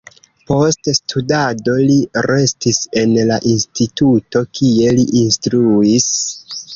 [0.51, 1.97] Post studado li
[2.27, 6.09] restis en la instituto, kie li instruis.